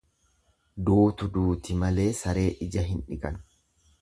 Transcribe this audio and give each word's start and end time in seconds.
Duutu 0.87 1.29
duuti 1.37 1.77
malee 1.83 2.09
saree 2.23 2.49
ija 2.69 2.87
hin 2.89 3.07
dhiqan. 3.13 3.41